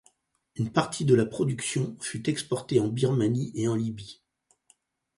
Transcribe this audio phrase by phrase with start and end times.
[0.55, 4.23] Une partie de la production fut exportée en Birmanie et en Libye.